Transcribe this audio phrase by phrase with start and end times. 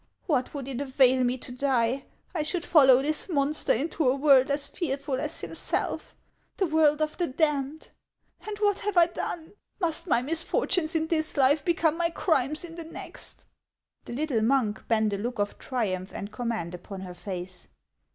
[0.25, 2.05] What would it avail me to die?
[2.33, 6.15] I should follow this monster into a world as fearful as himself,—
[6.57, 7.91] the world of the damned!
[8.47, 9.53] And what have I done?
[9.79, 13.45] Must my misfortunes in this life become my crimes in the next?"
[14.05, 17.67] The little monk bent a look of triumph and command upon her face.